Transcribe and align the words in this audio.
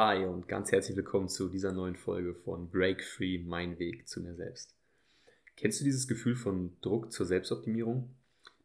Hi 0.00 0.24
und 0.24 0.46
ganz 0.46 0.70
herzlich 0.70 0.96
willkommen 0.96 1.28
zu 1.28 1.48
dieser 1.48 1.72
neuen 1.72 1.96
Folge 1.96 2.32
von 2.32 2.70
Break 2.70 3.02
Free, 3.02 3.40
mein 3.40 3.80
Weg 3.80 4.06
zu 4.06 4.20
mir 4.20 4.36
selbst. 4.36 4.76
Kennst 5.56 5.80
du 5.80 5.84
dieses 5.84 6.06
Gefühl 6.06 6.36
von 6.36 6.76
Druck 6.82 7.10
zur 7.10 7.26
Selbstoptimierung? 7.26 8.14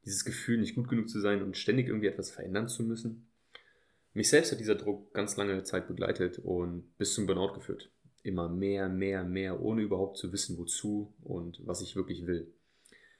Dieses 0.05 0.25
Gefühl, 0.25 0.59
nicht 0.59 0.75
gut 0.75 0.89
genug 0.89 1.09
zu 1.09 1.19
sein 1.19 1.41
und 1.41 1.57
ständig 1.57 1.87
irgendwie 1.87 2.05
etwas 2.05 2.29
verändern 2.29 2.67
zu 2.67 2.83
müssen? 2.83 3.31
Mich 4.13 4.29
selbst 4.29 4.51
hat 4.51 4.59
dieser 4.59 4.75
Druck 4.75 5.11
ganz 5.15 5.35
lange 5.35 5.63
Zeit 5.63 5.87
begleitet 5.87 6.37
und 6.37 6.95
bis 6.99 7.15
zum 7.15 7.25
Burnout 7.25 7.55
geführt. 7.55 7.91
Immer 8.21 8.47
mehr, 8.47 8.87
mehr, 8.87 9.23
mehr, 9.23 9.59
ohne 9.59 9.81
überhaupt 9.81 10.19
zu 10.19 10.31
wissen, 10.31 10.59
wozu 10.59 11.15
und 11.23 11.59
was 11.65 11.81
ich 11.81 11.95
wirklich 11.95 12.27
will. 12.27 12.53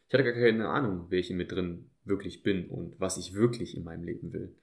Ich 0.08 0.14
hatte 0.14 0.24
gar 0.24 0.34
keine 0.34 0.70
Ahnung, 0.70 1.08
wer 1.10 1.18
ich 1.18 1.32
in 1.32 1.38
mir 1.38 1.48
drin 1.48 1.90
wirklich 2.06 2.44
bin 2.44 2.70
und 2.70 3.00
was 3.00 3.18
ich 3.18 3.34
wirklich 3.34 3.76
in 3.76 3.84
meinem 3.84 4.04
Leben 4.04 4.34
will. 4.34 4.56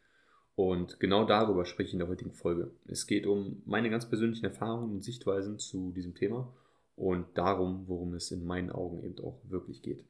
Und 0.61 1.00
genau 1.00 1.24
darüber 1.24 1.64
spreche 1.64 1.86
ich 1.86 1.93
in 1.95 2.00
der 2.00 2.08
heutigen 2.08 2.34
Folge. 2.34 2.70
Es 2.84 3.06
geht 3.06 3.26
um 3.26 3.62
meine 3.64 3.88
ganz 3.88 4.06
persönlichen 4.06 4.45
Erfahrungen 4.45 4.93
und 4.93 5.02
Sichtweisen 5.02 5.58
zu 5.58 5.90
diesem 5.93 6.14
Thema 6.14 6.52
und 6.96 7.25
darum, 7.32 7.85
worum 7.89 8.12
es 8.12 8.30
in 8.30 8.44
meinen 8.44 8.68
Augen 8.68 9.02
eben 9.02 9.18
auch 9.21 9.40
wirklich 9.49 9.80
geht. 9.80 10.04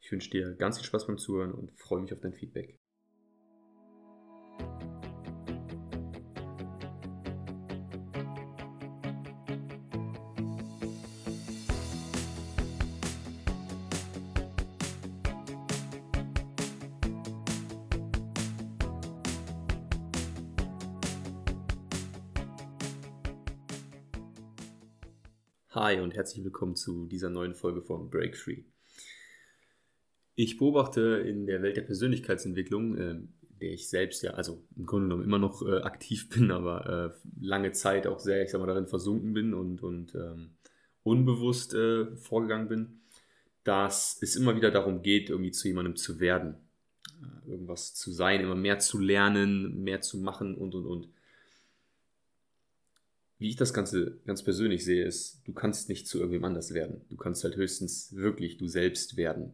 Ich 0.00 0.10
wünsche 0.10 0.30
dir 0.30 0.54
ganz 0.54 0.78
viel 0.78 0.86
Spaß 0.86 1.06
beim 1.06 1.18
Zuhören 1.18 1.52
und 1.52 1.70
freue 1.78 2.00
mich 2.00 2.12
auf 2.12 2.18
dein 2.18 2.32
Feedback. 2.32 2.81
Hi 25.74 25.98
und 26.00 26.14
herzlich 26.14 26.44
willkommen 26.44 26.76
zu 26.76 27.06
dieser 27.06 27.30
neuen 27.30 27.54
Folge 27.54 27.80
von 27.80 28.10
Break 28.10 28.36
Free. 28.36 28.64
Ich 30.34 30.58
beobachte 30.58 31.24
in 31.26 31.46
der 31.46 31.62
Welt 31.62 31.78
der 31.78 31.82
Persönlichkeitsentwicklung, 31.82 32.98
äh, 32.98 33.14
der 33.58 33.72
ich 33.72 33.88
selbst 33.88 34.22
ja, 34.22 34.32
also 34.32 34.62
im 34.76 34.84
Grunde 34.84 35.06
genommen 35.06 35.24
immer 35.24 35.38
noch 35.38 35.66
äh, 35.66 35.78
aktiv 35.78 36.28
bin, 36.28 36.50
aber 36.50 37.14
äh, 37.16 37.28
lange 37.40 37.72
Zeit 37.72 38.06
auch 38.06 38.18
sehr, 38.18 38.42
ich 38.42 38.50
sag 38.50 38.60
mal, 38.60 38.66
darin 38.66 38.86
versunken 38.86 39.32
bin 39.32 39.54
und, 39.54 39.82
und 39.82 40.14
ähm, 40.14 40.50
unbewusst 41.04 41.72
äh, 41.72 42.16
vorgegangen 42.16 42.68
bin, 42.68 43.00
dass 43.64 44.18
es 44.20 44.36
immer 44.36 44.54
wieder 44.54 44.70
darum 44.70 45.00
geht, 45.00 45.30
irgendwie 45.30 45.52
zu 45.52 45.68
jemandem 45.68 45.96
zu 45.96 46.20
werden, 46.20 46.56
äh, 47.22 47.50
irgendwas 47.50 47.94
zu 47.94 48.12
sein, 48.12 48.42
immer 48.42 48.56
mehr 48.56 48.78
zu 48.78 48.98
lernen, 48.98 49.82
mehr 49.82 50.02
zu 50.02 50.18
machen 50.18 50.54
und 50.54 50.74
und 50.74 50.84
und 50.84 51.08
wie 53.42 53.48
ich 53.48 53.56
das 53.56 53.74
Ganze 53.74 54.18
ganz 54.24 54.42
persönlich 54.42 54.84
sehe, 54.84 55.04
ist, 55.04 55.42
du 55.44 55.52
kannst 55.52 55.88
nicht 55.88 56.06
zu 56.06 56.18
irgendwem 56.18 56.44
anders 56.44 56.72
werden. 56.74 57.02
Du 57.10 57.16
kannst 57.16 57.44
halt 57.44 57.56
höchstens 57.56 58.14
wirklich 58.14 58.56
du 58.56 58.68
selbst 58.68 59.16
werden. 59.16 59.52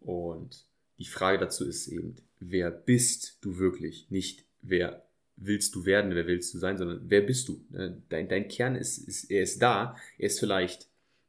Und 0.00 0.64
die 0.98 1.06
Frage 1.06 1.38
dazu 1.38 1.66
ist 1.66 1.88
eben, 1.88 2.16
wer 2.38 2.70
bist 2.70 3.38
du 3.42 3.58
wirklich? 3.58 4.10
Nicht 4.10 4.44
wer 4.62 5.04
willst 5.36 5.74
du 5.74 5.86
werden, 5.86 6.14
wer 6.14 6.26
willst 6.26 6.54
du 6.54 6.58
sein, 6.58 6.78
sondern 6.78 7.00
wer 7.04 7.22
bist 7.22 7.48
du? 7.48 7.64
Ne, 7.70 8.02
dein, 8.10 8.28
dein 8.28 8.48
Kern 8.48 8.76
ist, 8.76 8.98
ist, 8.98 9.24
er 9.30 9.42
ist 9.42 9.60
da, 9.60 9.96
er 10.18 10.26
ist 10.26 10.38
vielleicht 10.38 10.88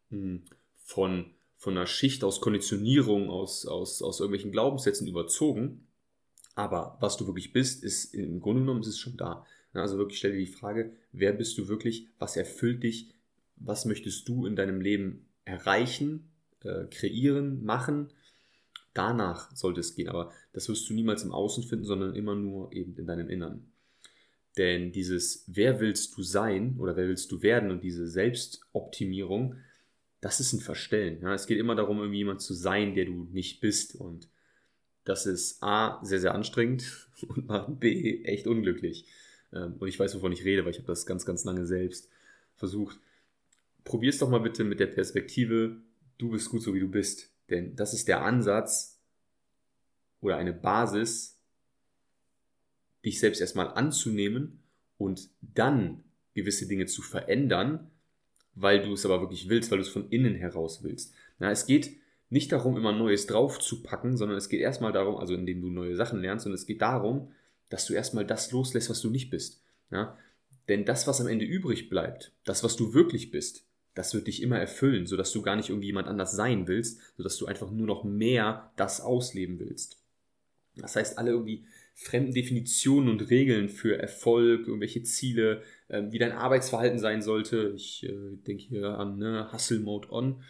hm, 0.09 0.43
von, 0.83 1.31
von 1.57 1.77
einer 1.77 1.87
Schicht 1.87 2.23
aus 2.23 2.41
Konditionierung, 2.41 3.29
aus, 3.29 3.65
aus, 3.65 4.01
aus 4.01 4.19
irgendwelchen 4.19 4.51
Glaubenssätzen 4.51 5.07
überzogen, 5.07 5.87
aber 6.55 6.97
was 6.99 7.17
du 7.17 7.25
wirklich 7.25 7.53
bist, 7.53 7.83
ist 7.83 8.13
im 8.13 8.41
Grunde 8.41 8.61
genommen 8.61 8.81
ist 8.81 8.87
es 8.87 8.99
schon 8.99 9.17
da. 9.17 9.45
Also 9.73 9.97
wirklich 9.97 10.19
stell 10.19 10.31
dir 10.31 10.39
die 10.39 10.47
Frage, 10.47 10.91
wer 11.11 11.33
bist 11.33 11.57
du 11.57 11.67
wirklich, 11.67 12.07
was 12.19 12.35
erfüllt 12.35 12.83
dich, 12.83 13.13
was 13.55 13.85
möchtest 13.85 14.27
du 14.27 14.45
in 14.45 14.55
deinem 14.55 14.81
Leben 14.81 15.27
erreichen, 15.45 16.29
äh, 16.63 16.85
kreieren, 16.85 17.63
machen. 17.63 18.09
Danach 18.93 19.55
sollte 19.55 19.79
es 19.79 19.95
gehen, 19.95 20.09
aber 20.09 20.31
das 20.53 20.67
wirst 20.67 20.89
du 20.89 20.93
niemals 20.93 21.23
im 21.23 21.31
Außen 21.31 21.63
finden, 21.63 21.85
sondern 21.85 22.15
immer 22.15 22.35
nur 22.35 22.73
eben 22.73 22.95
in 22.97 23.07
deinem 23.07 23.29
Innern. 23.29 23.71
Denn 24.57 24.91
dieses, 24.91 25.45
wer 25.47 25.79
willst 25.79 26.17
du 26.17 26.23
sein 26.23 26.75
oder 26.77 26.97
wer 26.97 27.07
willst 27.07 27.31
du 27.31 27.41
werden 27.41 27.71
und 27.71 27.83
diese 27.83 28.07
Selbstoptimierung, 28.07 29.55
das 30.19 30.39
ist 30.39 30.53
ein 30.53 30.59
Verstellen. 30.59 31.21
Ja? 31.21 31.33
Es 31.33 31.47
geht 31.47 31.57
immer 31.57 31.75
darum, 31.75 31.99
irgendwie 31.99 32.19
jemand 32.19 32.41
zu 32.41 32.53
sein, 32.53 32.93
der 32.93 33.05
du 33.05 33.29
nicht 33.31 33.61
bist. 33.61 33.95
Und 33.95 34.27
das 35.05 35.25
ist 35.25 35.63
A, 35.63 36.03
sehr, 36.03 36.19
sehr 36.19 36.35
anstrengend 36.35 37.09
und 37.27 37.79
B, 37.79 38.23
echt 38.23 38.45
unglücklich. 38.45 39.05
Ähm, 39.53 39.75
und 39.79 39.87
ich 39.87 39.99
weiß, 39.99 40.15
wovon 40.15 40.31
ich 40.31 40.45
rede, 40.45 40.63
weil 40.63 40.71
ich 40.71 40.77
habe 40.77 40.87
das 40.87 41.05
ganz, 41.05 41.25
ganz 41.25 41.43
lange 41.43 41.65
selbst 41.65 42.09
versucht. 42.55 42.99
Probier 43.83 44.09
es 44.09 44.19
doch 44.19 44.29
mal 44.29 44.39
bitte 44.39 44.63
mit 44.63 44.79
der 44.79 44.87
Perspektive, 44.87 45.77
du 46.17 46.31
bist 46.31 46.49
gut 46.49 46.61
so 46.61 46.73
wie 46.73 46.79
du 46.79 46.89
bist. 46.89 47.31
Denn 47.49 47.75
das 47.75 47.93
ist 47.93 48.07
der 48.07 48.23
Ansatz 48.23 48.99
oder 50.21 50.37
eine 50.37 50.53
Basis, 50.53 51.39
dich 53.03 53.19
selbst 53.19 53.41
erstmal 53.41 53.69
anzunehmen 53.69 54.63
und 54.97 55.29
dann 55.41 56.03
gewisse 56.33 56.67
Dinge 56.67 56.85
zu 56.85 57.01
verändern, 57.01 57.89
weil 58.53 58.83
du 58.83 58.93
es 58.93 59.05
aber 59.05 59.21
wirklich 59.21 59.49
willst, 59.49 59.71
weil 59.71 59.79
du 59.79 59.83
es 59.83 59.89
von 59.89 60.09
innen 60.09 60.35
heraus 60.35 60.83
willst. 60.83 61.13
Na, 61.39 61.49
es 61.51 61.65
geht 61.65 61.97
nicht 62.29 62.51
darum, 62.51 62.77
immer 62.77 62.93
Neues 62.93 63.27
draufzupacken, 63.27 64.15
sondern 64.15 64.37
es 64.37 64.47
geht 64.47 64.61
erstmal 64.61 64.91
darum, 64.91 65.17
also 65.17 65.33
indem 65.33 65.61
du 65.61 65.69
neue 65.69 65.95
Sachen 65.95 66.21
lernst, 66.21 66.43
sondern 66.43 66.59
es 66.59 66.65
geht 66.67 66.81
darum, 66.81 67.31
dass 67.71 67.85
du 67.85 67.93
erstmal 67.93 68.25
das 68.25 68.51
loslässt, 68.51 68.89
was 68.89 69.01
du 69.01 69.09
nicht 69.09 69.31
bist. 69.31 69.63
Ja? 69.89 70.17
Denn 70.67 70.85
das, 70.85 71.07
was 71.07 71.19
am 71.19 71.27
Ende 71.27 71.45
übrig 71.45 71.89
bleibt, 71.89 72.33
das, 72.45 72.63
was 72.63 72.75
du 72.75 72.93
wirklich 72.93 73.31
bist, 73.31 73.65
das 73.95 74.13
wird 74.13 74.27
dich 74.27 74.41
immer 74.41 74.59
erfüllen, 74.59 75.07
sodass 75.07 75.31
du 75.31 75.41
gar 75.41 75.55
nicht 75.55 75.69
irgendwie 75.69 75.87
jemand 75.87 76.07
anders 76.07 76.33
sein 76.33 76.67
willst, 76.67 77.01
sodass 77.17 77.37
du 77.37 77.45
einfach 77.45 77.71
nur 77.71 77.87
noch 77.87 78.03
mehr 78.03 78.71
das 78.75 79.01
ausleben 79.01 79.59
willst. 79.59 79.97
Das 80.75 80.95
heißt, 80.95 81.17
alle 81.17 81.31
irgendwie 81.31 81.65
fremden 81.93 82.33
Definitionen 82.33 83.09
und 83.09 83.29
Regeln 83.29 83.67
für 83.67 83.97
Erfolg, 83.97 84.67
irgendwelche 84.67 85.03
Ziele, 85.03 85.61
äh, 85.89 86.03
wie 86.09 86.19
dein 86.19 86.31
Arbeitsverhalten 86.31 86.99
sein 86.99 87.21
sollte. 87.21 87.73
Ich 87.75 88.03
äh, 88.03 88.37
denke 88.47 88.63
hier 88.63 88.97
an 88.97 89.17
ne, 89.17 89.51
Hustle 89.51 89.79
Mode 89.79 90.11
On. 90.11 90.43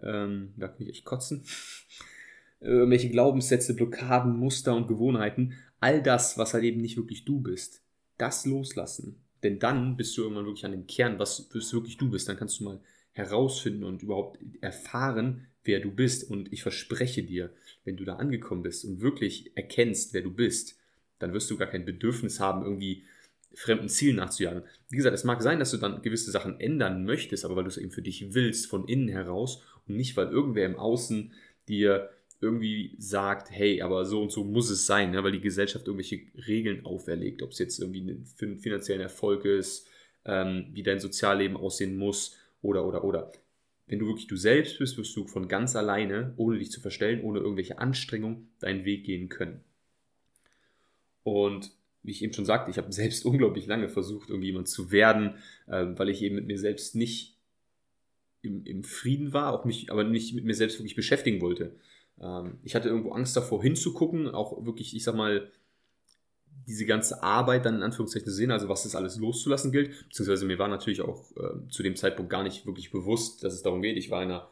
Ähm, 0.00 0.54
da 0.56 0.68
kann 0.68 0.82
ich 0.82 0.90
echt 0.90 1.04
kotzen. 1.04 1.44
irgendwelche 2.60 3.10
Glaubenssätze, 3.10 3.74
Blockaden, 3.74 4.36
Muster 4.36 4.74
und 4.74 4.88
Gewohnheiten 4.88 5.54
all 5.84 6.02
das, 6.02 6.38
was 6.38 6.54
halt 6.54 6.64
eben 6.64 6.80
nicht 6.80 6.96
wirklich 6.96 7.26
du 7.26 7.40
bist, 7.40 7.82
das 8.16 8.46
loslassen. 8.46 9.22
Denn 9.42 9.58
dann 9.58 9.98
bist 9.98 10.16
du 10.16 10.22
irgendwann 10.22 10.46
wirklich 10.46 10.64
an 10.64 10.72
dem 10.72 10.86
Kern, 10.86 11.18
was 11.18 11.46
wirklich 11.52 11.98
du 11.98 12.10
bist. 12.10 12.26
Dann 12.26 12.38
kannst 12.38 12.58
du 12.58 12.64
mal 12.64 12.80
herausfinden 13.12 13.84
und 13.84 14.02
überhaupt 14.02 14.38
erfahren, 14.62 15.46
wer 15.62 15.80
du 15.80 15.90
bist. 15.90 16.30
Und 16.30 16.50
ich 16.54 16.62
verspreche 16.62 17.22
dir, 17.22 17.52
wenn 17.84 17.98
du 17.98 18.04
da 18.06 18.16
angekommen 18.16 18.62
bist 18.62 18.86
und 18.86 19.02
wirklich 19.02 19.54
erkennst, 19.58 20.14
wer 20.14 20.22
du 20.22 20.30
bist, 20.30 20.78
dann 21.18 21.34
wirst 21.34 21.50
du 21.50 21.58
gar 21.58 21.68
kein 21.68 21.84
Bedürfnis 21.84 22.40
haben, 22.40 22.64
irgendwie 22.64 23.04
fremden 23.52 23.90
Zielen 23.90 24.16
nachzujagen. 24.16 24.62
Wie 24.88 24.96
gesagt, 24.96 25.14
es 25.14 25.24
mag 25.24 25.42
sein, 25.42 25.58
dass 25.58 25.70
du 25.70 25.76
dann 25.76 26.00
gewisse 26.00 26.30
Sachen 26.30 26.58
ändern 26.60 27.04
möchtest, 27.04 27.44
aber 27.44 27.56
weil 27.56 27.64
du 27.64 27.68
es 27.68 27.76
eben 27.76 27.90
für 27.90 28.00
dich 28.00 28.32
willst, 28.32 28.68
von 28.68 28.88
innen 28.88 29.08
heraus 29.08 29.62
und 29.86 29.96
nicht, 29.96 30.16
weil 30.16 30.28
irgendwer 30.28 30.64
im 30.64 30.76
Außen 30.76 31.32
dir 31.68 32.08
irgendwie 32.44 32.94
sagt, 32.98 33.50
hey, 33.50 33.82
aber 33.82 34.04
so 34.04 34.22
und 34.22 34.30
so 34.30 34.44
muss 34.44 34.70
es 34.70 34.86
sein, 34.86 35.10
ne? 35.10 35.24
weil 35.24 35.32
die 35.32 35.40
Gesellschaft 35.40 35.86
irgendwelche 35.86 36.20
Regeln 36.46 36.86
auferlegt, 36.86 37.42
ob 37.42 37.50
es 37.50 37.58
jetzt 37.58 37.80
irgendwie 37.80 38.22
für 38.36 38.46
einen 38.46 38.58
finanziellen 38.58 39.02
Erfolg 39.02 39.44
ist, 39.44 39.88
ähm, 40.24 40.66
wie 40.72 40.82
dein 40.82 41.00
Sozialleben 41.00 41.56
aussehen 41.56 41.96
muss 41.96 42.36
oder 42.62 42.86
oder 42.86 43.04
oder. 43.04 43.32
Wenn 43.86 43.98
du 43.98 44.06
wirklich 44.06 44.26
du 44.26 44.36
selbst 44.36 44.78
bist, 44.78 44.96
wirst 44.96 45.14
du 45.16 45.26
von 45.26 45.48
ganz 45.48 45.76
alleine, 45.76 46.32
ohne 46.36 46.58
dich 46.58 46.70
zu 46.70 46.80
verstellen, 46.80 47.22
ohne 47.22 47.40
irgendwelche 47.40 47.78
Anstrengung, 47.78 48.48
deinen 48.60 48.84
Weg 48.84 49.04
gehen 49.04 49.28
können. 49.28 49.60
Und 51.22 51.72
wie 52.02 52.12
ich 52.12 52.22
eben 52.22 52.32
schon 52.32 52.44
sagte, 52.44 52.70
ich 52.70 52.78
habe 52.78 52.92
selbst 52.92 53.24
unglaublich 53.24 53.66
lange 53.66 53.88
versucht, 53.88 54.30
irgendwie 54.30 54.48
jemand 54.48 54.68
zu 54.68 54.92
werden, 54.92 55.34
äh, 55.66 55.86
weil 55.96 56.10
ich 56.10 56.22
eben 56.22 56.36
mit 56.36 56.46
mir 56.46 56.58
selbst 56.58 56.94
nicht 56.94 57.34
im, 58.42 58.64
im 58.64 58.84
Frieden 58.84 59.32
war, 59.32 59.52
auch 59.52 59.64
mich, 59.64 59.90
aber 59.90 60.04
nicht 60.04 60.34
mit 60.34 60.44
mir 60.44 60.54
selbst 60.54 60.78
wirklich 60.78 60.94
beschäftigen 60.94 61.40
wollte. 61.40 61.74
Ähm, 62.20 62.58
ich 62.62 62.74
hatte 62.74 62.88
irgendwo 62.88 63.12
Angst 63.12 63.36
davor 63.36 63.62
hinzugucken, 63.62 64.28
auch 64.28 64.64
wirklich, 64.64 64.94
ich 64.94 65.04
sag 65.04 65.14
mal, 65.14 65.50
diese 66.66 66.86
ganze 66.86 67.22
Arbeit 67.22 67.66
dann 67.66 67.76
in 67.76 67.82
Anführungszeichen 67.82 68.26
zu 68.26 68.34
sehen, 68.34 68.50
also 68.50 68.68
was 68.68 68.84
das 68.84 68.94
alles 68.94 69.18
loszulassen 69.18 69.72
gilt. 69.72 69.90
Beziehungsweise 70.08 70.46
mir 70.46 70.58
war 70.58 70.68
natürlich 70.68 71.02
auch 71.02 71.30
äh, 71.36 71.68
zu 71.68 71.82
dem 71.82 71.96
Zeitpunkt 71.96 72.30
gar 72.30 72.42
nicht 72.42 72.66
wirklich 72.66 72.90
bewusst, 72.90 73.44
dass 73.44 73.54
es 73.54 73.62
darum 73.62 73.82
geht. 73.82 73.96
Ich 73.96 74.10
war 74.10 74.22
in 74.22 74.30
einer, 74.30 74.48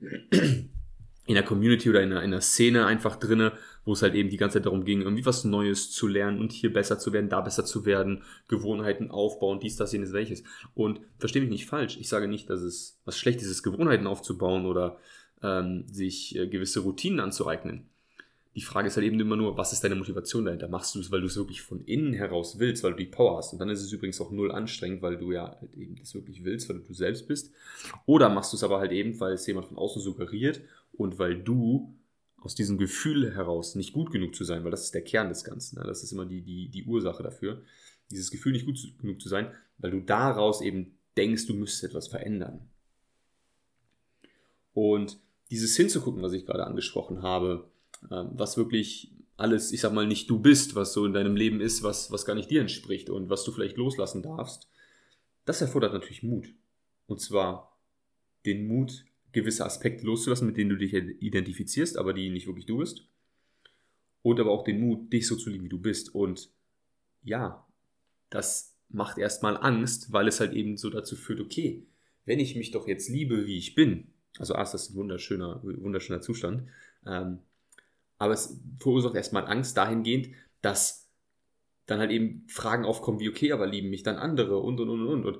in 0.00 1.36
einer 1.36 1.42
Community 1.42 1.90
oder 1.90 2.02
in 2.02 2.12
einer, 2.12 2.22
in 2.22 2.32
einer 2.32 2.40
Szene 2.40 2.86
einfach 2.86 3.16
drinne, 3.16 3.52
wo 3.84 3.94
es 3.94 4.02
halt 4.02 4.14
eben 4.14 4.30
die 4.30 4.36
ganze 4.36 4.58
Zeit 4.58 4.66
darum 4.66 4.84
ging, 4.84 5.02
irgendwie 5.02 5.26
was 5.26 5.44
Neues 5.44 5.90
zu 5.90 6.06
lernen 6.06 6.40
und 6.40 6.52
hier 6.52 6.72
besser 6.72 6.98
zu 6.98 7.12
werden, 7.12 7.28
da 7.28 7.40
besser 7.40 7.64
zu 7.64 7.84
werden, 7.84 8.22
Gewohnheiten 8.48 9.10
aufbauen, 9.10 9.58
dies, 9.58 9.76
das, 9.76 9.92
jenes, 9.92 10.12
welches. 10.12 10.44
Und 10.74 11.00
verstehe 11.18 11.42
mich 11.42 11.50
nicht 11.50 11.66
falsch. 11.66 11.96
Ich 11.98 12.08
sage 12.08 12.28
nicht, 12.28 12.48
dass 12.48 12.60
es 12.60 13.00
was 13.04 13.18
Schlechtes 13.18 13.48
ist, 13.48 13.64
Gewohnheiten 13.64 14.06
aufzubauen 14.06 14.66
oder 14.66 14.98
ähm, 15.42 15.84
sich 15.88 16.36
äh, 16.36 16.46
gewisse 16.46 16.80
Routinen 16.80 17.20
anzueignen. 17.20 17.88
Die 18.54 18.62
Frage 18.62 18.88
ist 18.88 18.96
halt 18.96 19.06
eben 19.06 19.20
immer 19.20 19.36
nur, 19.36 19.58
was 19.58 19.74
ist 19.74 19.84
deine 19.84 19.96
Motivation 19.96 20.46
dahinter? 20.46 20.66
Machst 20.66 20.94
du 20.94 21.00
es, 21.00 21.10
weil 21.10 21.20
du 21.20 21.26
es 21.26 21.36
wirklich 21.36 21.60
von 21.60 21.84
innen 21.84 22.14
heraus 22.14 22.58
willst, 22.58 22.82
weil 22.82 22.92
du 22.92 22.96
die 22.96 23.04
Power 23.04 23.36
hast? 23.36 23.52
Und 23.52 23.58
dann 23.58 23.68
ist 23.68 23.82
es 23.82 23.92
übrigens 23.92 24.18
auch 24.18 24.30
null 24.30 24.50
anstrengend, 24.50 25.02
weil 25.02 25.18
du 25.18 25.30
ja 25.30 25.58
halt 25.60 25.74
eben 25.74 25.96
das 25.96 26.14
wirklich 26.14 26.42
willst, 26.42 26.70
weil 26.70 26.78
du 26.78 26.94
selbst 26.94 27.28
bist. 27.28 27.52
Oder 28.06 28.30
machst 28.30 28.54
du 28.54 28.56
es 28.56 28.64
aber 28.64 28.78
halt 28.78 28.92
eben, 28.92 29.20
weil 29.20 29.34
es 29.34 29.46
jemand 29.46 29.66
von 29.66 29.76
außen 29.76 30.00
suggeriert 30.00 30.62
und 30.94 31.18
weil 31.18 31.42
du 31.42 31.94
aus 32.40 32.54
diesem 32.54 32.78
Gefühl 32.78 33.34
heraus 33.34 33.74
nicht 33.74 33.92
gut 33.92 34.10
genug 34.10 34.34
zu 34.34 34.44
sein, 34.44 34.64
weil 34.64 34.70
das 34.70 34.84
ist 34.84 34.94
der 34.94 35.04
Kern 35.04 35.28
des 35.28 35.44
Ganzen. 35.44 35.78
Ne? 35.78 35.84
Das 35.84 36.02
ist 36.02 36.12
immer 36.12 36.24
die, 36.24 36.40
die, 36.40 36.68
die 36.68 36.84
Ursache 36.84 37.22
dafür. 37.22 37.62
Dieses 38.10 38.30
Gefühl, 38.30 38.52
nicht 38.52 38.64
gut 38.64 38.78
genug 38.98 39.20
zu 39.20 39.28
sein, 39.28 39.50
weil 39.78 39.90
du 39.90 40.00
daraus 40.00 40.62
eben 40.62 40.96
denkst, 41.16 41.46
du 41.46 41.54
müsstest 41.54 41.84
etwas 41.84 42.08
verändern. 42.08 42.60
Und 44.72 45.18
dieses 45.50 45.76
hinzugucken, 45.76 46.22
was 46.22 46.32
ich 46.32 46.46
gerade 46.46 46.66
angesprochen 46.66 47.22
habe, 47.22 47.70
ähm, 48.10 48.30
was 48.32 48.56
wirklich 48.56 49.12
alles, 49.36 49.72
ich 49.72 49.80
sag 49.80 49.92
mal, 49.92 50.06
nicht 50.06 50.30
du 50.30 50.38
bist, 50.38 50.74
was 50.74 50.92
so 50.92 51.04
in 51.04 51.12
deinem 51.12 51.36
Leben 51.36 51.60
ist, 51.60 51.82
was, 51.82 52.10
was 52.10 52.24
gar 52.24 52.34
nicht 52.34 52.50
dir 52.50 52.60
entspricht 52.60 53.10
und 53.10 53.28
was 53.28 53.44
du 53.44 53.52
vielleicht 53.52 53.76
loslassen 53.76 54.22
darfst, 54.22 54.68
das 55.44 55.60
erfordert 55.60 55.92
natürlich 55.92 56.22
Mut. 56.22 56.48
Und 57.06 57.20
zwar 57.20 57.78
den 58.46 58.66
Mut, 58.66 59.04
gewisse 59.32 59.66
Aspekte 59.66 60.06
loszulassen, 60.06 60.46
mit 60.46 60.56
denen 60.56 60.70
du 60.70 60.76
dich 60.76 60.94
identifizierst, 60.94 61.98
aber 61.98 62.14
die 62.14 62.30
nicht 62.30 62.46
wirklich 62.46 62.66
du 62.66 62.78
bist. 62.78 63.06
Und 64.22 64.40
aber 64.40 64.50
auch 64.50 64.64
den 64.64 64.80
Mut, 64.80 65.12
dich 65.12 65.26
so 65.26 65.36
zu 65.36 65.50
lieben, 65.50 65.64
wie 65.64 65.68
du 65.68 65.78
bist. 65.78 66.14
Und 66.14 66.50
ja, 67.22 67.66
das 68.30 68.76
macht 68.88 69.18
erstmal 69.18 69.56
Angst, 69.56 70.12
weil 70.12 70.26
es 70.26 70.40
halt 70.40 70.54
eben 70.54 70.76
so 70.76 70.90
dazu 70.90 71.16
führt, 71.16 71.40
okay, 71.40 71.86
wenn 72.24 72.40
ich 72.40 72.56
mich 72.56 72.70
doch 72.70 72.88
jetzt 72.88 73.08
liebe, 73.08 73.46
wie 73.46 73.58
ich 73.58 73.74
bin, 73.74 74.08
also 74.38 74.54
A, 74.54 74.62
ist 74.62 74.72
das 74.72 74.90
ein 74.90 74.96
wunderschöner, 74.96 75.60
wunderschöner 75.62 76.20
Zustand, 76.20 76.68
ähm, 77.06 77.38
aber 78.18 78.32
es 78.32 78.60
verursacht 78.80 79.14
erstmal 79.14 79.46
Angst 79.46 79.76
dahingehend, 79.76 80.28
dass 80.62 81.06
dann 81.86 82.00
halt 82.00 82.10
eben 82.10 82.46
Fragen 82.48 82.84
aufkommen 82.84 83.20
wie, 83.20 83.28
okay, 83.28 83.52
aber 83.52 83.66
lieben 83.66 83.90
mich 83.90 84.02
dann 84.02 84.16
andere 84.16 84.58
und 84.58 84.80
und 84.80 84.90
und 84.90 85.06
und 85.06 85.24
und. 85.24 85.38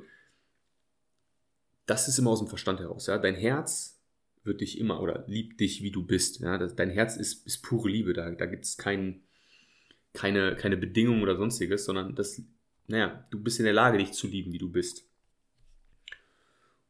Das 1.86 2.08
ist 2.08 2.18
immer 2.18 2.30
aus 2.30 2.38
dem 2.38 2.48
Verstand 2.48 2.80
heraus. 2.80 3.06
Ja? 3.06 3.18
Dein 3.18 3.34
Herz 3.34 4.00
wird 4.44 4.60
dich 4.60 4.78
immer 4.78 5.00
oder 5.00 5.24
liebt 5.26 5.60
dich, 5.60 5.82
wie 5.82 5.90
du 5.90 6.04
bist. 6.04 6.40
Ja? 6.40 6.58
Dein 6.58 6.90
Herz 6.90 7.16
ist, 7.16 7.46
ist 7.46 7.62
pure 7.62 7.88
Liebe. 7.88 8.12
Da, 8.12 8.30
da 8.30 8.46
gibt 8.46 8.64
es 8.64 8.76
kein, 8.76 9.22
keine, 10.12 10.56
keine 10.56 10.76
Bedingungen 10.76 11.22
oder 11.22 11.36
sonstiges, 11.36 11.84
sondern 11.84 12.14
das, 12.14 12.42
naja, 12.86 13.24
du 13.30 13.40
bist 13.40 13.58
in 13.58 13.64
der 13.64 13.74
Lage, 13.74 13.98
dich 13.98 14.12
zu 14.12 14.28
lieben, 14.28 14.52
wie 14.52 14.58
du 14.58 14.70
bist. 14.70 15.04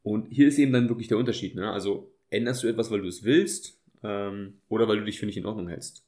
Und 0.07 0.29
hier 0.29 0.47
ist 0.47 0.57
eben 0.57 0.71
dann 0.71 0.87
wirklich 0.87 1.09
der 1.09 1.17
Unterschied. 1.17 1.55
Ne? 1.55 1.69
Also 1.69 2.09
änderst 2.29 2.63
du 2.63 2.67
etwas, 2.67 2.89
weil 2.91 3.01
du 3.01 3.09
es 3.09 3.23
willst, 3.23 3.77
ähm, 4.03 4.53
oder 4.69 4.87
weil 4.87 4.99
du 4.99 5.03
dich 5.03 5.19
für 5.19 5.25
nicht 5.25 5.35
in 5.35 5.45
Ordnung 5.45 5.67
hältst. 5.67 6.05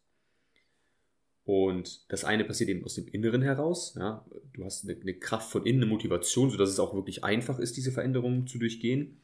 Und 1.43 2.09
das 2.09 2.23
eine 2.23 2.45
passiert 2.45 2.69
eben 2.69 2.85
aus 2.85 2.95
dem 2.95 3.09
Inneren 3.09 3.41
heraus. 3.41 3.95
Ja? 3.99 4.25
Du 4.53 4.63
hast 4.63 4.87
eine, 4.87 4.97
eine, 5.01 5.15
Kraft 5.15 5.51
von 5.51 5.65
innen, 5.65 5.83
eine 5.83 5.91
Motivation, 5.91 6.49
sodass 6.49 6.69
es 6.69 6.79
auch 6.79 6.93
wirklich 6.93 7.25
einfach 7.25 7.59
ist, 7.59 7.75
diese 7.75 7.91
Veränderungen 7.91 8.47
zu 8.47 8.57
durchgehen 8.57 9.17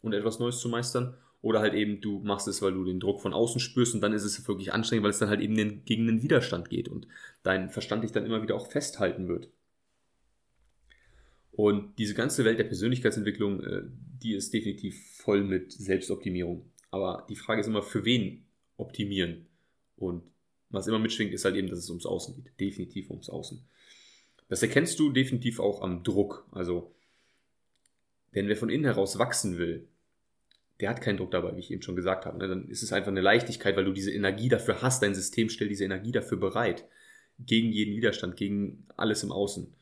und 0.00 0.14
etwas 0.14 0.38
Neues 0.38 0.60
zu 0.60 0.70
meistern. 0.70 1.14
Oder 1.42 1.60
halt 1.60 1.74
eben, 1.74 2.00
du 2.00 2.20
machst 2.20 2.48
es, 2.48 2.62
weil 2.62 2.72
du 2.72 2.84
den 2.84 3.00
Druck 3.00 3.20
von 3.20 3.34
außen 3.34 3.60
spürst 3.60 3.94
und 3.94 4.00
dann 4.00 4.14
ist 4.14 4.24
es 4.24 4.48
wirklich 4.48 4.72
anstrengend, 4.72 5.04
weil 5.04 5.10
es 5.10 5.18
dann 5.18 5.28
halt 5.28 5.42
eben 5.42 5.56
den, 5.56 5.84
gegen 5.84 6.06
den 6.06 6.22
Widerstand 6.22 6.70
geht 6.70 6.88
und 6.88 7.06
dein 7.42 7.68
Verstand 7.68 8.02
dich 8.02 8.12
dann 8.12 8.24
immer 8.24 8.42
wieder 8.42 8.54
auch 8.54 8.70
festhalten 8.70 9.28
wird. 9.28 9.50
Und 11.52 11.98
diese 11.98 12.14
ganze 12.14 12.44
Welt 12.44 12.58
der 12.58 12.64
Persönlichkeitsentwicklung, 12.64 13.62
äh, 13.62 13.82
die 14.22 14.34
ist 14.34 14.52
definitiv 14.52 15.16
voll 15.16 15.44
mit 15.44 15.72
Selbstoptimierung. 15.72 16.70
Aber 16.90 17.26
die 17.28 17.36
Frage 17.36 17.60
ist 17.60 17.66
immer, 17.66 17.82
für 17.82 18.04
wen 18.04 18.44
optimieren? 18.76 19.46
Und 19.96 20.22
was 20.70 20.86
immer 20.86 20.98
mitschwingt, 20.98 21.32
ist 21.32 21.44
halt 21.44 21.56
eben, 21.56 21.68
dass 21.68 21.78
es 21.78 21.90
ums 21.90 22.06
Außen 22.06 22.34
geht. 22.34 22.58
Definitiv 22.58 23.10
ums 23.10 23.28
Außen. 23.28 23.62
Das 24.48 24.62
erkennst 24.62 24.98
du 24.98 25.10
definitiv 25.10 25.60
auch 25.60 25.82
am 25.82 26.02
Druck. 26.02 26.46
Also, 26.52 26.94
denn 28.34 28.48
wer 28.48 28.56
von 28.56 28.70
innen 28.70 28.84
heraus 28.84 29.18
wachsen 29.18 29.58
will, 29.58 29.88
der 30.80 30.90
hat 30.90 31.00
keinen 31.00 31.18
Druck 31.18 31.30
dabei, 31.30 31.54
wie 31.54 31.60
ich 31.60 31.70
eben 31.70 31.82
schon 31.82 31.96
gesagt 31.96 32.26
habe. 32.26 32.38
Ne? 32.38 32.48
Dann 32.48 32.68
ist 32.68 32.82
es 32.82 32.92
einfach 32.92 33.10
eine 33.10 33.20
Leichtigkeit, 33.20 33.76
weil 33.76 33.84
du 33.84 33.92
diese 33.92 34.10
Energie 34.10 34.48
dafür 34.48 34.82
hast. 34.82 35.02
Dein 35.02 35.14
System 35.14 35.48
stellt 35.48 35.70
diese 35.70 35.84
Energie 35.84 36.12
dafür 36.12 36.38
bereit. 36.38 36.86
Gegen 37.38 37.70
jeden 37.70 37.94
Widerstand, 37.94 38.36
gegen 38.36 38.86
alles 38.96 39.22
im 39.22 39.32
Außen. 39.32 39.72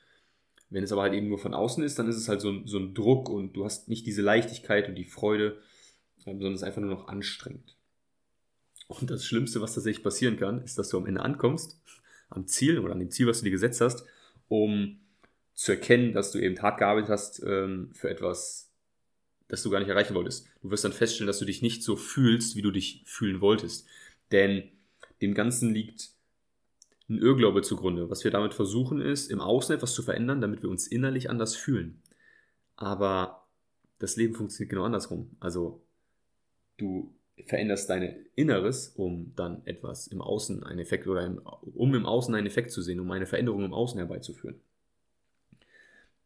Wenn 0.70 0.84
es 0.84 0.92
aber 0.92 1.02
halt 1.02 1.14
eben 1.14 1.28
nur 1.28 1.38
von 1.38 1.52
außen 1.52 1.82
ist, 1.82 1.98
dann 1.98 2.08
ist 2.08 2.16
es 2.16 2.28
halt 2.28 2.40
so 2.40 2.50
ein, 2.50 2.66
so 2.66 2.78
ein 2.78 2.94
Druck 2.94 3.28
und 3.28 3.54
du 3.54 3.64
hast 3.64 3.88
nicht 3.88 4.06
diese 4.06 4.22
Leichtigkeit 4.22 4.88
und 4.88 4.94
die 4.94 5.04
Freude, 5.04 5.58
sondern 6.16 6.52
es 6.52 6.60
ist 6.60 6.66
einfach 6.66 6.80
nur 6.80 6.90
noch 6.90 7.08
anstrengend. 7.08 7.76
Und 8.86 9.10
das 9.10 9.24
Schlimmste, 9.24 9.60
was 9.60 9.74
tatsächlich 9.74 10.04
passieren 10.04 10.36
kann, 10.36 10.62
ist, 10.62 10.78
dass 10.78 10.88
du 10.88 10.96
am 10.96 11.06
Ende 11.06 11.22
ankommst, 11.22 11.80
am 12.28 12.46
Ziel 12.46 12.78
oder 12.78 12.92
an 12.92 13.00
dem 13.00 13.10
Ziel, 13.10 13.26
was 13.26 13.38
du 13.38 13.44
dir 13.44 13.50
gesetzt 13.50 13.80
hast, 13.80 14.04
um 14.48 15.00
zu 15.54 15.72
erkennen, 15.72 16.12
dass 16.12 16.32
du 16.32 16.38
eben 16.38 16.60
hart 16.62 16.78
gearbeitet 16.78 17.10
hast 17.10 17.42
ähm, 17.44 17.90
für 17.92 18.08
etwas, 18.08 18.72
das 19.48 19.62
du 19.62 19.70
gar 19.70 19.80
nicht 19.80 19.88
erreichen 19.88 20.14
wolltest. 20.14 20.46
Du 20.62 20.70
wirst 20.70 20.84
dann 20.84 20.92
feststellen, 20.92 21.26
dass 21.26 21.38
du 21.38 21.44
dich 21.44 21.62
nicht 21.62 21.82
so 21.82 21.96
fühlst, 21.96 22.56
wie 22.56 22.62
du 22.62 22.70
dich 22.70 23.02
fühlen 23.06 23.40
wolltest. 23.40 23.86
Denn 24.32 24.70
dem 25.20 25.34
Ganzen 25.34 25.74
liegt 25.74 26.10
ein 27.10 27.18
Irrglaube 27.18 27.62
zugrunde. 27.62 28.08
Was 28.08 28.24
wir 28.24 28.30
damit 28.30 28.54
versuchen 28.54 29.00
ist, 29.00 29.30
im 29.30 29.40
Außen 29.40 29.74
etwas 29.74 29.92
zu 29.92 30.02
verändern, 30.02 30.40
damit 30.40 30.62
wir 30.62 30.70
uns 30.70 30.86
innerlich 30.86 31.28
anders 31.28 31.56
fühlen. 31.56 32.00
Aber 32.76 33.46
das 33.98 34.16
Leben 34.16 34.34
funktioniert 34.34 34.70
genau 34.70 34.84
andersrum. 34.84 35.36
Also 35.40 35.82
du 36.78 37.14
veränderst 37.46 37.90
dein 37.90 38.26
Inneres, 38.34 38.88
um 38.96 39.32
dann 39.34 39.66
etwas 39.66 40.06
im 40.06 40.20
Außen 40.20 40.62
einen 40.62 40.78
Effekt 40.78 41.06
oder 41.06 41.26
im, 41.26 41.38
um 41.74 41.94
im 41.94 42.06
Außen 42.06 42.34
einen 42.34 42.46
Effekt 42.46 42.70
zu 42.70 42.82
sehen, 42.82 43.00
um 43.00 43.10
eine 43.10 43.26
Veränderung 43.26 43.64
im 43.64 43.74
Außen 43.74 43.98
herbeizuführen. 43.98 44.60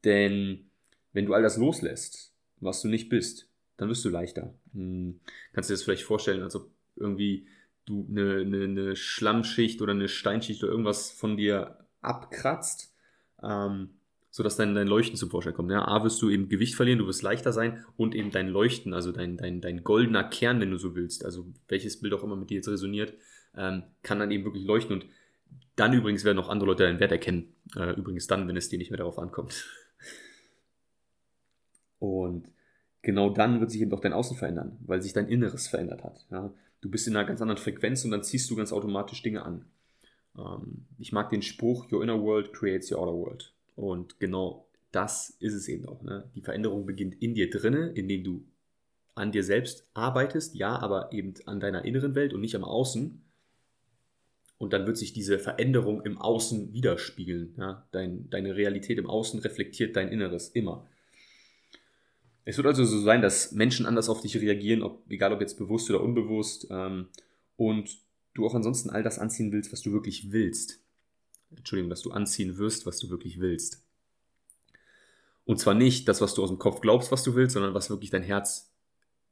Denn 0.05 0.71
wenn 1.13 1.27
du 1.27 1.35
all 1.35 1.43
das 1.43 1.57
loslässt, 1.57 2.33
was 2.61 2.83
du 2.83 2.89
nicht 2.89 3.09
bist, 3.09 3.49
dann 3.77 3.89
wirst 3.89 4.05
du 4.05 4.11
leichter. 4.11 4.55
Hm, 4.73 5.21
kannst 5.53 5.71
du 5.71 5.73
dir 5.73 5.77
das 5.77 5.85
vielleicht 5.85 6.03
vorstellen, 6.03 6.43
als 6.43 6.55
ob 6.55 6.71
irgendwie 6.97 7.47
du 7.87 8.07
eine, 8.09 8.41
eine, 8.41 8.65
eine 8.65 8.97
Schlammschicht 8.97 9.83
oder 9.83 9.93
eine 9.93 10.09
Steinschicht 10.09 10.63
oder 10.63 10.73
irgendwas 10.73 11.11
von 11.11 11.37
dir 11.37 11.79
abkratzt. 12.01 12.95
Ähm, 13.43 13.91
sodass 14.35 14.57
dein, 14.57 14.75
dein 14.75 14.89
Leuchten 14.89 15.17
zum 15.17 15.31
Vorschein 15.31 15.55
kommt. 15.55 15.71
Ja, 15.71 15.87
A 15.87 16.03
wirst 16.03 16.21
du 16.21 16.29
eben 16.29 16.49
Gewicht 16.49 16.75
verlieren, 16.75 16.99
du 16.99 17.07
wirst 17.07 17.23
leichter 17.23 17.53
sein 17.53 17.85
und 17.97 18.17
eben 18.17 18.33
dein 18.33 18.49
Leuchten, 18.49 18.93
also 18.93 19.13
dein, 19.13 19.37
dein, 19.37 19.61
dein 19.61 19.85
goldener 19.85 20.25
Kern, 20.25 20.61
wenn 20.61 20.73
du 20.73 20.77
so 20.77 20.97
willst, 20.97 21.25
also 21.25 21.47
welches 21.69 22.01
Bild 22.01 22.13
auch 22.15 22.25
immer 22.25 22.35
mit 22.35 22.51
dir 22.51 22.57
jetzt 22.57 22.67
resoniert, 22.67 23.15
ähm, 23.57 23.85
kann 24.03 24.19
dann 24.19 24.33
eben 24.33 24.43
wirklich 24.43 24.65
leuchten 24.65 24.97
und 24.97 25.07
dann 25.77 25.93
übrigens 25.93 26.25
werden 26.25 26.41
auch 26.41 26.49
andere 26.49 26.71
Leute 26.71 26.83
deinen 26.83 26.99
Wert 26.99 27.13
erkennen. 27.13 27.55
Äh, 27.77 27.93
übrigens 27.93 28.27
dann, 28.27 28.49
wenn 28.49 28.57
es 28.57 28.69
dir 28.69 28.79
nicht 28.79 28.91
mehr 28.91 28.99
darauf 28.99 29.21
ankommt. 29.21 29.69
Und 32.01 32.49
genau 33.03 33.31
dann 33.31 33.61
wird 33.61 33.71
sich 33.71 33.81
eben 33.81 33.93
auch 33.93 34.01
dein 34.01 34.13
Außen 34.13 34.37
verändern, 34.37 34.79
weil 34.85 35.01
sich 35.01 35.13
dein 35.13 35.29
Inneres 35.29 35.69
verändert 35.69 36.03
hat. 36.03 36.27
Ja? 36.31 36.53
Du 36.85 36.91
bist 36.91 37.09
in 37.09 37.17
einer 37.17 37.27
ganz 37.27 37.41
anderen 37.41 37.63
Frequenz 37.63 38.05
und 38.05 38.11
dann 38.11 38.23
ziehst 38.23 38.51
du 38.51 38.57
ganz 38.57 38.71
automatisch 38.71 39.23
Dinge 39.23 39.43
an. 39.43 39.65
Ähm, 40.37 40.85
ich 40.99 41.13
mag 41.13 41.31
den 41.31 41.41
Spruch, 41.41 41.91
Your 41.91 42.03
inner 42.03 42.21
world 42.21 42.53
creates 42.53 42.93
your 42.93 42.99
outer 42.99 43.15
world. 43.15 43.55
Und 43.75 44.21
genau 44.21 44.69
das 44.93 45.31
ist 45.41 45.55
es 45.55 45.67
eben 45.67 45.89
auch. 45.89 46.03
Ne? 46.03 46.31
Die 46.35 46.43
Veränderung 46.43 46.85
beginnt 46.85 47.15
in 47.23 47.35
dir 47.35 47.49
drinne, 47.49 47.89
indem 47.95 48.23
du 48.23 48.45
an 49.15 49.33
dir 49.33 49.43
selbst 49.43 49.89
arbeitest, 49.95 50.57
ja, 50.57 50.79
aber 50.79 51.11
eben 51.11 51.33
an 51.47 51.59
deiner 51.59 51.87
inneren 51.87 52.15
Welt 52.15 52.35
und 52.35 52.43
nicht 52.43 52.55
am 52.55 52.65
Außen. 52.65 53.23
Und 54.59 54.73
dann 54.75 54.87
wird 54.87 54.99
sich 54.99 55.15
diese 55.15 55.39
Veränderung 55.39 56.03
im 56.03 56.19
Außen 56.19 56.75
widerspiegeln. 56.75 57.55
Ja? 57.57 57.89
Dein, 57.93 58.29
deine 58.29 58.57
Realität 58.57 58.99
im 58.99 59.09
Außen 59.09 59.41
reflektiert 59.41 59.97
dein 59.97 60.09
Inneres 60.09 60.49
immer. 60.49 60.87
Es 62.45 62.57
wird 62.57 62.67
also 62.67 62.85
so 62.85 63.01
sein, 63.01 63.23
dass 63.23 63.53
Menschen 63.53 63.87
anders 63.87 64.09
auf 64.09 64.21
dich 64.21 64.37
reagieren, 64.37 64.83
ob, 64.83 65.11
egal 65.11 65.33
ob 65.33 65.41
jetzt 65.41 65.59
bewusst 65.59 65.89
oder 65.91 66.03
unbewusst, 66.03 66.67
ähm, 66.71 67.09
und 67.57 67.99
du 68.35 68.47
auch 68.47 68.55
ansonsten 68.55 68.91
all 68.91 69.03
das 69.03 69.19
anziehen 69.19 69.53
willst, 69.53 69.73
was 69.73 69.83
du 69.83 69.93
wirklich 69.93 70.33
willst. 70.33 70.81
Entschuldigung, 71.57 71.91
dass 71.91 72.03
du 72.03 72.11
anziehen 72.11 72.59
wirst, 72.59 72.85
was 72.85 72.99
du 72.99 73.11
wirklich 73.11 73.41
willst. 73.41 73.85
Und 75.45 75.61
zwar 75.61 75.75
nicht 75.75 76.09
das, 76.09 76.21
was 76.21 76.35
du 76.35 76.43
aus 76.43 76.51
dem 76.51 76.59
Kopf 76.59 76.81
glaubst, 76.81 77.13
was 77.13 77.23
du 77.23 77.35
willst, 77.35 77.55
sondern 77.55 77.75
was 77.75 77.91
wirklich 77.91 78.11
dein 78.11 78.23
Herz 78.23 78.73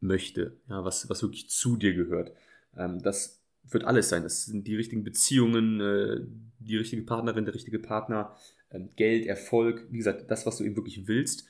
möchte, 0.00 0.56
ja, 0.68 0.84
was, 0.84 1.08
was 1.08 1.22
wirklich 1.22 1.48
zu 1.48 1.76
dir 1.76 1.94
gehört. 1.94 2.32
Ähm, 2.76 3.02
das 3.02 3.40
wird 3.64 3.84
alles 3.84 4.08
sein. 4.08 4.22
Das 4.22 4.44
sind 4.44 4.66
die 4.66 4.76
richtigen 4.76 5.04
Beziehungen, 5.04 5.80
äh, 5.80 6.20
die 6.58 6.76
richtige 6.76 7.02
Partnerin, 7.02 7.44
der 7.44 7.54
richtige 7.54 7.78
Partner, 7.78 8.36
äh, 8.70 8.80
Geld, 8.96 9.26
Erfolg, 9.26 9.86
wie 9.90 9.98
gesagt, 9.98 10.30
das, 10.30 10.46
was 10.46 10.58
du 10.58 10.64
eben 10.64 10.76
wirklich 10.76 11.06
willst, 11.06 11.46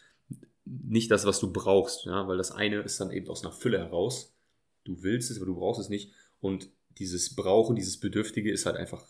nicht 0.64 1.10
das, 1.10 1.24
was 1.24 1.40
du 1.40 1.52
brauchst, 1.52 2.04
ja, 2.04 2.26
weil 2.28 2.36
das 2.36 2.52
eine 2.52 2.80
ist 2.80 3.00
dann 3.00 3.10
eben 3.10 3.28
aus 3.28 3.44
einer 3.44 3.52
Fülle 3.52 3.78
heraus. 3.78 4.34
Du 4.84 5.02
willst 5.02 5.30
es, 5.30 5.38
aber 5.38 5.46
du 5.46 5.54
brauchst 5.54 5.80
es 5.80 5.88
nicht. 5.88 6.12
Und 6.40 6.70
dieses 6.98 7.34
Brauchen, 7.34 7.76
dieses 7.76 7.98
Bedürftige 7.98 8.50
ist 8.50 8.66
halt 8.66 8.76
einfach 8.76 9.04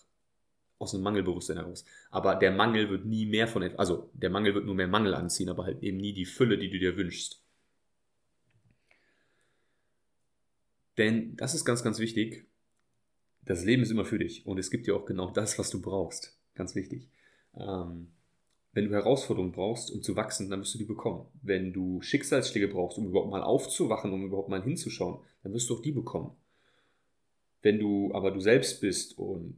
aus 0.79 0.95
einem 0.95 1.05
Mangelbewusstsein 1.05 1.59
heraus. 1.59 1.85
Aber 2.11 2.35
der 2.35 2.51
Mangel 2.51 2.91
wird 2.91 3.05
nie 3.05 3.27
mehr 3.27 3.49
von 3.49 3.63
also 3.79 4.11
der 4.15 4.31
Mangel 4.31 4.55
wird 4.55 4.67
nur 4.67 4.75
mehr 4.75 4.89
Mangel 4.89 5.15
anziehen, 5.15 5.49
aber 5.49 5.65
halt 5.65 5.83
eben 5.83 5.99
nie 5.99 6.13
die 6.13 6.27
Fülle, 6.27 6.59
die 6.59 6.71
du 6.71 6.79
dir 6.79 6.97
wünschst. 6.97 7.41
Denn 10.99 11.37
das 11.37 11.55
ist 11.55 11.65
ganz, 11.65 11.83
ganz 11.83 11.99
wichtig. 11.99 12.47
das 13.45 13.65
Leben 13.65 13.83
ist 13.83 13.91
immer 13.91 14.05
für 14.05 14.19
dich 14.19 14.47
und 14.47 14.59
es 14.59 14.71
gibt 14.71 14.87
dir 14.87 14.95
auch 14.97 15.05
genau 15.05 15.31
das, 15.31 15.59
was 15.59 15.71
du 15.71 15.81
brauchst. 15.81 16.37
Ganz 16.55 16.75
wichtig. 16.75 17.09
Ähm, 17.55 18.13
wenn 18.73 18.87
du 18.87 18.93
Herausforderungen 18.93 19.53
brauchst, 19.53 19.91
um 19.91 20.03
zu 20.03 20.17
wachsen, 20.17 20.49
dann 20.49 20.61
wirst 20.61 20.75
du 20.75 20.79
die 20.79 20.85
bekommen. 20.85 21.27
Wenn 21.43 21.73
du 21.73 22.01
Schicksalsschläge 22.01 22.69
brauchst, 22.69 22.99
um 22.99 23.07
überhaupt 23.07 23.31
mal 23.31 23.43
aufzuwachen, 23.43 24.13
um 24.13 24.25
überhaupt 24.25 24.49
mal 24.49 24.63
hinzuschauen, 24.63 25.21
dann 25.43 25.53
wirst 25.53 25.69
du 25.69 25.77
auch 25.77 25.83
die 25.83 25.93
bekommen. 25.93 26.35
Wenn 27.61 27.79
du 27.79 28.13
aber 28.15 28.31
du 28.31 28.41
selbst 28.41 28.81
bist 28.81 29.19
und 29.19 29.57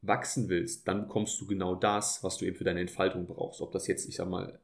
wachsen 0.00 0.48
willst, 0.48 0.88
dann 0.88 1.02
bekommst 1.02 1.40
du 1.40 1.46
genau 1.46 1.74
das, 1.74 2.22
was 2.24 2.38
du 2.38 2.46
eben 2.46 2.56
für 2.56 2.64
deine 2.64 2.80
Entfaltung 2.80 3.26
brauchst. 3.26 3.60
Ob 3.60 3.72
das 3.72 3.86
jetzt, 3.86 4.08
ich 4.08 4.16
sag 4.16 4.28
mal, 4.28 4.58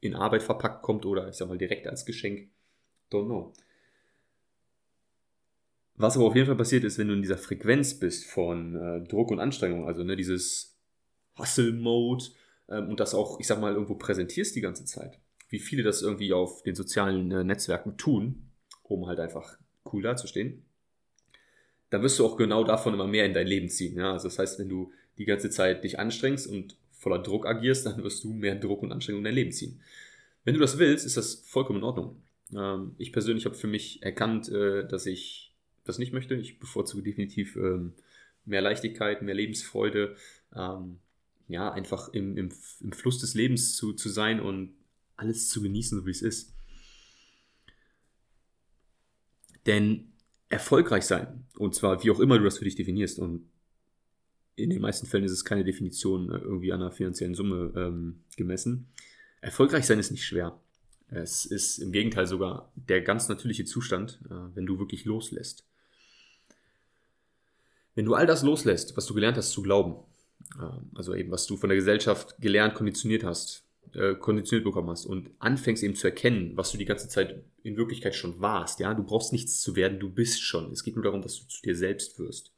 in 0.00 0.14
Arbeit 0.14 0.42
verpackt 0.42 0.82
kommt 0.82 1.04
oder 1.04 1.28
ich 1.28 1.34
sag 1.34 1.48
mal 1.48 1.58
direkt 1.58 1.86
als 1.86 2.04
Geschenk, 2.04 2.50
don't 3.10 3.26
know. 3.26 3.52
Was 5.96 6.16
aber 6.16 6.26
auf 6.26 6.34
jeden 6.34 6.46
Fall 6.46 6.56
passiert 6.56 6.84
ist, 6.84 6.98
wenn 6.98 7.08
du 7.08 7.14
in 7.14 7.22
dieser 7.22 7.38
Frequenz 7.38 7.98
bist 7.98 8.26
von 8.26 8.76
äh, 8.76 9.08
Druck 9.08 9.30
und 9.30 9.38
Anstrengung, 9.38 9.86
also 9.86 10.02
ne, 10.02 10.16
dieses 10.16 10.76
Hustle-Mode 11.38 12.24
ähm, 12.68 12.88
und 12.88 13.00
das 13.00 13.14
auch, 13.14 13.40
ich 13.40 13.46
sag 13.46 13.60
mal, 13.60 13.72
irgendwo 13.72 13.94
präsentierst 13.94 14.54
die 14.56 14.60
ganze 14.60 14.84
Zeit, 14.84 15.18
wie 15.48 15.58
viele 15.58 15.82
das 15.82 16.02
irgendwie 16.02 16.32
auf 16.32 16.62
den 16.62 16.74
sozialen 16.74 17.30
äh, 17.30 17.44
Netzwerken 17.44 17.96
tun, 17.96 18.50
um 18.82 19.06
halt 19.06 19.20
einfach 19.20 19.58
cool 19.92 20.02
dazustehen, 20.02 20.64
dann 21.90 22.02
wirst 22.02 22.18
du 22.18 22.26
auch 22.26 22.36
genau 22.36 22.64
davon 22.64 22.94
immer 22.94 23.06
mehr 23.06 23.26
in 23.26 23.34
dein 23.34 23.46
Leben 23.46 23.68
ziehen. 23.68 23.96
Ja? 23.96 24.12
Also 24.12 24.28
das 24.28 24.38
heißt, 24.38 24.58
wenn 24.58 24.68
du 24.68 24.92
die 25.18 25.24
ganze 25.24 25.50
Zeit 25.50 25.84
dich 25.84 25.98
anstrengst 25.98 26.46
und 26.46 26.76
voller 26.92 27.20
Druck 27.20 27.46
agierst, 27.46 27.86
dann 27.86 28.02
wirst 28.02 28.24
du 28.24 28.32
mehr 28.32 28.56
Druck 28.56 28.82
und 28.82 28.92
Anstrengung 28.92 29.20
in 29.20 29.24
dein 29.24 29.34
Leben 29.34 29.52
ziehen. 29.52 29.80
Wenn 30.44 30.54
du 30.54 30.60
das 30.60 30.78
willst, 30.78 31.06
ist 31.06 31.16
das 31.16 31.34
vollkommen 31.46 31.78
in 31.78 31.84
Ordnung. 31.84 32.16
Ähm, 32.54 32.94
ich 32.98 33.12
persönlich 33.12 33.44
habe 33.44 33.54
für 33.54 33.66
mich 33.66 34.02
erkannt, 34.02 34.48
äh, 34.48 34.86
dass 34.86 35.06
ich 35.06 35.52
das 35.84 35.98
nicht 35.98 36.12
möchte. 36.12 36.34
Ich 36.34 36.58
bevorzuge 36.58 37.02
definitiv 37.02 37.56
ähm, 37.56 37.92
mehr 38.44 38.62
Leichtigkeit, 38.62 39.22
mehr 39.22 39.34
Lebensfreude, 39.34 40.16
ähm, 40.54 40.98
ja, 41.48 41.70
einfach 41.72 42.08
im, 42.08 42.36
im, 42.36 42.50
im 42.80 42.92
Fluss 42.92 43.18
des 43.18 43.34
Lebens 43.34 43.76
zu, 43.76 43.92
zu 43.92 44.08
sein 44.08 44.40
und 44.40 44.74
alles 45.16 45.48
zu 45.48 45.62
genießen, 45.62 46.00
so 46.00 46.06
wie 46.06 46.10
es 46.10 46.22
ist. 46.22 46.54
Denn 49.66 50.12
erfolgreich 50.48 51.04
sein, 51.04 51.46
und 51.56 51.74
zwar 51.74 52.02
wie 52.04 52.10
auch 52.10 52.20
immer 52.20 52.38
du 52.38 52.44
das 52.44 52.58
für 52.58 52.64
dich 52.64 52.76
definierst, 52.76 53.18
und 53.18 53.48
in 54.56 54.70
den 54.70 54.80
meisten 54.80 55.06
Fällen 55.06 55.24
ist 55.24 55.32
es 55.32 55.44
keine 55.44 55.64
Definition 55.64 56.30
äh, 56.30 56.38
irgendwie 56.38 56.72
an 56.72 56.80
einer 56.80 56.92
finanziellen 56.92 57.34
Summe 57.34 57.72
ähm, 57.76 58.22
gemessen. 58.36 58.88
Erfolgreich 59.40 59.84
sein 59.86 59.98
ist 59.98 60.10
nicht 60.10 60.24
schwer. 60.24 60.60
Es 61.08 61.44
ist 61.44 61.78
im 61.78 61.92
Gegenteil 61.92 62.26
sogar 62.26 62.72
der 62.74 63.02
ganz 63.02 63.28
natürliche 63.28 63.64
Zustand, 63.64 64.20
äh, 64.26 64.34
wenn 64.54 64.66
du 64.66 64.78
wirklich 64.78 65.04
loslässt. 65.04 65.66
Wenn 67.94 68.04
du 68.04 68.14
all 68.14 68.26
das 68.26 68.42
loslässt, 68.42 68.96
was 68.96 69.06
du 69.06 69.14
gelernt 69.14 69.36
hast 69.36 69.50
zu 69.50 69.62
glauben, 69.62 69.96
also 70.94 71.14
eben 71.14 71.30
was 71.30 71.46
du 71.46 71.56
von 71.56 71.68
der 71.68 71.76
Gesellschaft 71.76 72.36
gelernt, 72.38 72.74
konditioniert 72.74 73.24
hast, 73.24 73.64
äh, 73.94 74.14
konditioniert 74.14 74.64
bekommen 74.64 74.90
hast 74.90 75.06
und 75.06 75.30
anfängst 75.38 75.82
eben 75.82 75.94
zu 75.94 76.06
erkennen, 76.06 76.52
was 76.56 76.72
du 76.72 76.78
die 76.78 76.84
ganze 76.84 77.08
Zeit 77.08 77.42
in 77.62 77.76
Wirklichkeit 77.76 78.14
schon 78.14 78.40
warst, 78.40 78.80
ja, 78.80 78.92
du 78.94 79.02
brauchst 79.02 79.32
nichts 79.32 79.60
zu 79.60 79.76
werden, 79.76 79.98
du 79.98 80.10
bist 80.10 80.42
schon. 80.42 80.70
Es 80.72 80.84
geht 80.84 80.96
nur 80.96 81.04
darum, 81.04 81.22
dass 81.22 81.40
du 81.40 81.46
zu 81.46 81.62
dir 81.62 81.76
selbst 81.76 82.18
wirst. 82.18 82.52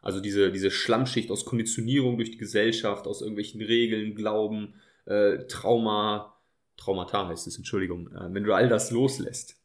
Also 0.00 0.20
diese, 0.20 0.52
diese 0.52 0.70
Schlammschicht 0.70 1.30
aus 1.30 1.44
Konditionierung 1.44 2.16
durch 2.16 2.30
die 2.30 2.38
Gesellschaft, 2.38 3.06
aus 3.06 3.20
irgendwelchen 3.20 3.60
Regeln, 3.60 4.14
Glauben, 4.14 4.74
äh, 5.06 5.38
Trauma, 5.48 6.36
Traumata 6.76 7.26
heißt 7.28 7.46
es, 7.46 7.56
Entschuldigung, 7.56 8.08
äh, 8.12 8.32
wenn 8.32 8.44
du 8.44 8.52
all 8.54 8.68
das 8.68 8.90
loslässt, 8.90 9.57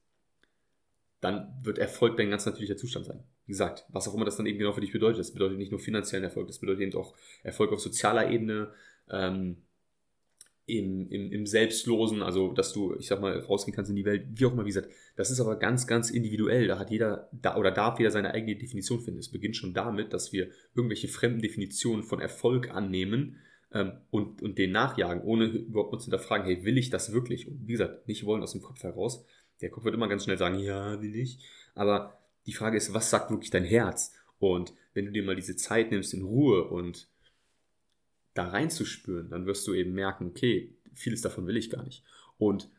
dann 1.24 1.54
wird 1.62 1.78
Erfolg 1.78 2.18
dein 2.18 2.30
ganz 2.30 2.46
natürlicher 2.46 2.78
Zustand 2.78 3.06
sein. 3.06 3.24
Wie 3.46 3.52
gesagt, 3.52 3.86
was 3.90 4.08
auch 4.08 4.16
immer 4.16 4.26
das 4.26 4.38
dann 4.38 4.46
eben 4.46 4.60
genau 4.60 4.74
für 4.74 4.82
dich 4.82 4.92
bedeutet. 4.92 5.20
Das 5.20 5.34
bedeutet 5.34 5.58
nicht 5.58 5.72
nur 5.72 5.80
finanziellen 5.80 6.24
Erfolg, 6.24 6.48
das 6.48 6.60
bedeutet 6.60 6.82
eben 6.82 6.96
auch 6.96 7.16
Erfolg 7.44 7.72
auf 7.72 7.80
sozialer 7.80 8.30
Ebene, 8.30 8.72
ähm, 9.10 9.58
im, 10.66 11.10
im, 11.10 11.32
im 11.32 11.46
Selbstlosen, 11.46 12.24
also 12.24 12.54
dass 12.54 12.72
du, 12.72 12.96
ich 12.98 13.08
sag 13.08 13.20
mal, 13.20 13.38
rausgehen 13.38 13.76
kannst 13.76 13.90
in 13.90 13.98
die 13.98 14.06
Welt, 14.06 14.28
wie 14.34 14.46
auch 14.46 14.54
immer, 14.54 14.64
wie 14.64 14.70
gesagt, 14.70 14.90
das 15.18 15.30
ist 15.30 15.42
aber 15.42 15.58
ganz, 15.58 15.88
ganz 15.88 16.10
individuell. 16.10 16.68
Da 16.68 16.80
hat 16.80 16.90
jeder, 16.90 17.30
da 17.34 17.58
oder 17.58 17.72
darf 17.72 18.00
jeder 18.00 18.12
seine 18.12 18.34
eigene 18.34 18.56
Definition 18.56 19.02
finden. 19.02 19.20
Es 19.20 19.30
beginnt 19.30 19.58
schon 19.58 19.74
damit, 19.74 20.14
dass 20.14 20.32
wir 20.32 20.50
irgendwelche 20.74 21.10
fremden 21.10 21.42
Definitionen 21.42 22.04
von 22.04 22.22
Erfolg 22.22 22.70
annehmen 22.72 23.38
ähm, 23.74 23.92
und, 24.10 24.42
und 24.42 24.58
den 24.58 24.72
nachjagen, 24.72 25.24
ohne 25.24 25.48
überhaupt 25.48 25.94
uns 25.94 26.04
zu 26.04 26.12
hinterfragen, 26.12 26.46
hey, 26.46 26.64
will 26.64 26.78
ich 26.78 26.90
das 26.90 27.12
wirklich? 27.12 27.48
Und 27.48 27.68
wie 27.68 27.74
gesagt, 27.74 28.08
nicht 28.08 28.26
wollen 28.26 28.42
aus 28.42 28.54
dem 28.54 28.62
Kopf 28.62 28.84
heraus. 28.84 29.26
Der 29.62 29.70
Kopf 29.70 29.86
wird 29.86 29.96
immer 29.96 30.08
ganz 30.08 30.24
schnell 30.24 30.38
sagen, 30.38 30.60
ja, 30.60 31.02
will 31.02 31.16
ich. 31.16 31.40
Aber 31.76 32.20
die 32.46 32.54
Frage 32.54 32.78
ist, 32.78 32.94
was 32.94 33.10
sagt 33.10 33.32
wirklich 33.32 33.50
dein 33.50 33.64
Herz? 33.64 34.14
Und 34.40 34.74
wenn 34.94 35.06
du 35.06 35.12
dir 35.12 35.24
mal 35.24 35.36
diese 35.36 35.56
Zeit 35.56 35.92
nimmst 35.92 36.14
in 36.14 36.24
Ruhe 36.24 36.66
und 36.66 37.08
da 38.34 38.50
reinzuspüren, 38.50 39.30
dann 39.30 39.46
wirst 39.46 39.68
du 39.68 39.74
eben 39.74 39.94
merken, 39.94 40.28
okay, 40.28 40.76
vieles 40.94 41.22
davon 41.22 41.48
will 41.48 41.58
ich 41.58 41.70
gar 41.70 41.84
nicht. 41.84 42.04
Und 42.38 42.70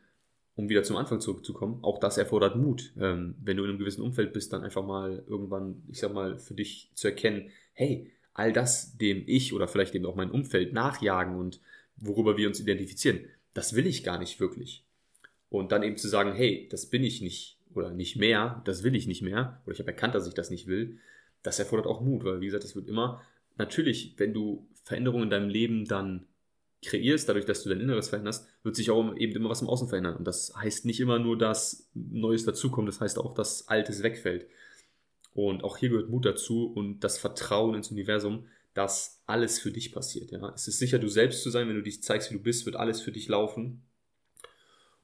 um 0.55 0.69
wieder 0.69 0.83
zum 0.83 0.95
Anfang 0.95 1.19
zurückzukommen, 1.19 1.79
auch 1.83 1.99
das 1.99 2.17
erfordert 2.17 2.55
Mut. 2.55 2.93
Ähm, 2.97 3.35
wenn 3.41 3.57
du 3.57 3.63
in 3.63 3.69
einem 3.69 3.79
gewissen 3.79 4.01
Umfeld 4.01 4.31
bist, 4.31 4.53
dann 4.53 4.63
einfach 4.63 4.85
mal 4.85 5.23
irgendwann, 5.27 5.83
ich 5.89 5.99
sag 5.99 6.13
mal, 6.13 6.39
für 6.39 6.53
dich 6.53 6.91
zu 6.93 7.07
erkennen, 7.07 7.49
hey, 7.73 8.11
all 8.33 8.53
das, 8.53 8.97
dem 8.97 9.23
ich 9.27 9.53
oder 9.53 9.67
vielleicht 9.67 9.95
eben 9.95 10.05
auch 10.05 10.15
mein 10.15 10.31
Umfeld 10.31 10.73
nachjagen 10.73 11.35
und 11.35 11.59
worüber 11.97 12.37
wir 12.37 12.47
uns 12.47 12.59
identifizieren, 12.59 13.21
das 13.53 13.75
will 13.75 13.87
ich 13.87 14.03
gar 14.03 14.17
nicht 14.17 14.39
wirklich. 14.39 14.84
Und 15.49 15.71
dann 15.71 15.83
eben 15.83 15.97
zu 15.97 16.07
sagen, 16.07 16.33
hey, 16.33 16.67
das 16.71 16.87
bin 16.87 17.03
ich 17.03 17.21
nicht 17.21 17.59
oder 17.73 17.91
nicht 17.91 18.15
mehr, 18.15 18.61
das 18.65 18.83
will 18.83 18.95
ich 18.95 19.07
nicht 19.07 19.21
mehr, 19.21 19.61
oder 19.65 19.73
ich 19.73 19.79
habe 19.79 19.91
erkannt, 19.91 20.15
dass 20.15 20.27
ich 20.27 20.33
das 20.33 20.49
nicht 20.49 20.67
will, 20.67 20.97
das 21.43 21.59
erfordert 21.59 21.87
auch 21.87 22.01
Mut, 22.01 22.23
weil 22.23 22.41
wie 22.41 22.45
gesagt, 22.45 22.63
es 22.63 22.75
wird 22.75 22.87
immer, 22.87 23.21
natürlich, 23.57 24.15
wenn 24.17 24.33
du 24.33 24.67
Veränderungen 24.83 25.25
in 25.25 25.29
deinem 25.29 25.49
Leben 25.49 25.85
dann 25.85 26.25
kreierst, 26.83 27.27
dadurch, 27.27 27.45
dass 27.45 27.63
du 27.63 27.69
dein 27.69 27.81
Inneres 27.81 28.09
veränderst, 28.09 28.47
wird 28.63 28.75
sich 28.75 28.91
auch 28.91 29.15
eben 29.15 29.33
immer 29.33 29.49
was 29.49 29.61
im 29.61 29.69
Außen 29.69 29.87
verändern. 29.87 30.15
Und 30.17 30.25
das 30.25 30.53
heißt 30.55 30.85
nicht 30.85 30.99
immer 30.99 31.19
nur, 31.19 31.37
dass 31.37 31.89
Neues 31.93 32.45
dazukommt, 32.45 32.87
das 32.87 33.01
heißt 33.01 33.17
auch, 33.17 33.33
dass 33.33 33.67
Altes 33.67 34.03
wegfällt. 34.03 34.47
Und 35.33 35.63
auch 35.63 35.77
hier 35.77 35.89
gehört 35.89 36.09
Mut 36.09 36.25
dazu 36.25 36.71
und 36.71 36.99
das 37.01 37.17
Vertrauen 37.17 37.75
ins 37.75 37.91
Universum, 37.91 38.45
dass 38.73 39.21
alles 39.25 39.59
für 39.59 39.71
dich 39.71 39.91
passiert. 39.91 40.31
Ja? 40.31 40.53
Es 40.53 40.67
ist 40.67 40.79
sicher, 40.79 40.99
du 40.99 41.07
selbst 41.07 41.43
zu 41.43 41.49
sein, 41.49 41.67
wenn 41.67 41.75
du 41.75 41.81
dich 41.81 42.03
zeigst, 42.03 42.29
wie 42.29 42.35
du 42.35 42.43
bist, 42.43 42.65
wird 42.65 42.75
alles 42.75 43.01
für 43.01 43.11
dich 43.11 43.27
laufen. 43.27 43.83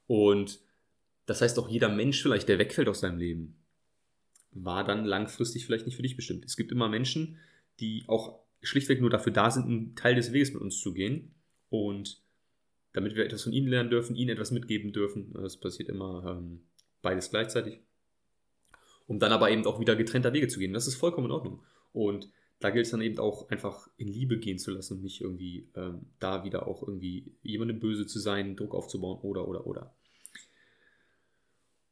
Und 0.06 0.60
das 1.26 1.40
heißt 1.40 1.58
auch 1.58 1.68
jeder 1.68 1.88
Mensch 1.88 2.22
vielleicht, 2.22 2.48
der 2.48 2.58
wegfällt 2.58 2.88
aus 2.88 3.00
deinem 3.00 3.18
Leben, 3.18 3.56
war 4.50 4.84
dann 4.84 5.04
langfristig 5.04 5.64
vielleicht 5.64 5.86
nicht 5.86 5.96
für 5.96 6.02
dich 6.02 6.16
bestimmt. 6.16 6.44
Es 6.44 6.56
gibt 6.56 6.72
immer 6.72 6.88
Menschen, 6.88 7.38
die 7.80 8.04
auch 8.06 8.40
schlichtweg 8.62 9.00
nur 9.00 9.10
dafür 9.10 9.32
da 9.32 9.50
sind, 9.50 9.66
einen 9.66 9.96
Teil 9.96 10.14
des 10.14 10.32
Weges 10.32 10.52
mit 10.52 10.62
uns 10.62 10.80
zu 10.80 10.92
gehen. 10.92 11.34
Und 11.70 12.22
damit 12.92 13.14
wir 13.16 13.24
etwas 13.24 13.44
von 13.44 13.52
ihnen 13.52 13.68
lernen 13.68 13.90
dürfen, 13.90 14.16
ihnen 14.16 14.30
etwas 14.30 14.50
mitgeben 14.50 14.92
dürfen. 14.92 15.32
Das 15.32 15.58
passiert 15.58 15.88
immer 15.88 16.38
ähm, 16.38 16.60
beides 17.00 17.30
gleichzeitig. 17.30 17.80
Um 19.06 19.18
dann 19.18 19.32
aber 19.32 19.50
eben 19.50 19.66
auch 19.66 19.80
wieder 19.80 19.96
getrennter 19.96 20.32
Wege 20.32 20.48
zu 20.48 20.58
gehen. 20.58 20.72
Das 20.72 20.86
ist 20.86 20.96
vollkommen 20.96 21.26
in 21.26 21.32
Ordnung. 21.32 21.62
Und 21.92 22.28
da 22.62 22.70
gilt 22.70 22.86
es 22.86 22.92
dann 22.92 23.00
eben 23.00 23.18
auch 23.18 23.48
einfach 23.50 23.88
in 23.96 24.08
Liebe 24.08 24.38
gehen 24.38 24.58
zu 24.58 24.70
lassen 24.70 24.94
und 24.94 25.02
nicht 25.02 25.20
irgendwie 25.20 25.68
ähm, 25.74 26.06
da 26.18 26.44
wieder 26.44 26.66
auch 26.66 26.86
irgendwie 26.86 27.34
jemandem 27.42 27.80
böse 27.80 28.06
zu 28.06 28.18
sein, 28.18 28.56
Druck 28.56 28.74
aufzubauen 28.74 29.18
oder, 29.22 29.48
oder, 29.48 29.66
oder. 29.66 29.94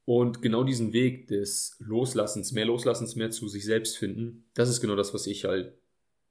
Und 0.04 0.42
genau 0.42 0.64
diesen 0.64 0.92
Weg 0.92 1.28
des 1.28 1.76
Loslassens, 1.78 2.52
mehr 2.52 2.64
Loslassens, 2.64 3.16
mehr 3.16 3.30
zu 3.30 3.48
sich 3.48 3.64
selbst 3.64 3.96
finden, 3.96 4.44
das 4.54 4.68
ist 4.68 4.80
genau 4.80 4.96
das, 4.96 5.14
was 5.14 5.26
ich 5.26 5.44
halt 5.44 5.74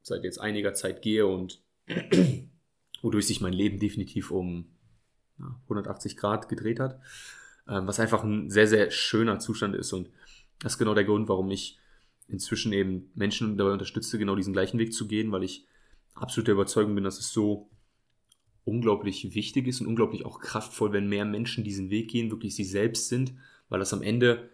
seit 0.02 0.24
jetzt 0.24 0.40
einiger 0.40 0.74
Zeit 0.74 1.02
gehe 1.02 1.26
und 1.28 1.62
wodurch 3.02 3.28
sich 3.28 3.42
mein 3.42 3.54
Leben 3.54 3.80
definitiv 3.80 4.32
um 4.32 4.70
180 5.64 6.18
Grad 6.18 6.50
gedreht 6.50 6.80
hat. 6.80 7.00
Ähm, 7.68 7.88
was 7.88 8.00
einfach 8.00 8.24
ein 8.24 8.50
sehr, 8.50 8.68
sehr 8.68 8.92
schöner 8.92 9.40
Zustand 9.40 9.76
ist. 9.76 9.94
Und 9.94 10.10
das 10.60 10.74
ist 10.74 10.80
genau 10.80 10.94
der 10.94 11.06
Grund, 11.06 11.30
warum 11.30 11.52
ich 11.52 11.78
inzwischen 12.30 12.74
eben 12.74 13.12
Menschen 13.16 13.58
dabei 13.58 13.72
unterstütze, 13.72 14.18
genau 14.18 14.36
diesen 14.36 14.54
gleichen 14.54 14.80
Weg 14.80 14.94
zu 14.94 15.08
gehen, 15.08 15.32
weil 15.32 15.44
ich 15.44 15.66
absolut 16.14 16.48
der 16.48 16.54
Überzeugung 16.54 16.96
bin, 16.96 17.04
dass 17.04 17.20
es 17.20 17.32
so 17.32 17.70
unglaublich 18.64 19.34
wichtig 19.34 19.68
ist 19.68 19.82
und 19.82 19.88
unglaublich 19.88 20.26
auch 20.26 20.40
kraftvoll, 20.40 20.94
wenn 20.94 21.10
mehr 21.10 21.26
Menschen 21.26 21.64
diesen 21.64 21.90
Weg 21.90 22.10
gehen, 22.10 22.30
wirklich 22.32 22.56
sie 22.56 22.64
selbst 22.64 23.10
sind, 23.10 23.34
weil 23.70 23.80
das 23.80 23.94
am 23.94 24.02
Ende 24.02 24.50